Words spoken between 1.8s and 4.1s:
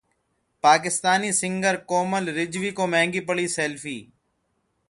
कोमल रिजवी को महंगी पड़ी सेल्फी